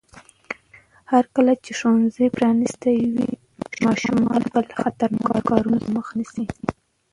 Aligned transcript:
هرکله 1.11 1.53
چې 1.63 1.71
ښوونځي 1.79 2.27
پرانیستي 2.37 2.97
وي، 3.13 3.31
ماشومان 3.85 4.41
به 4.51 4.59
له 4.67 4.73
خطرناکو 4.83 5.47
کارونو 5.49 5.77
سره 5.83 5.91
مخ 5.95 6.07
نه 6.17 6.25
شي. 6.31 6.45